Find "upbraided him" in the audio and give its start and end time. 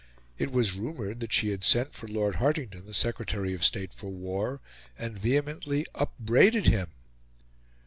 5.93-6.87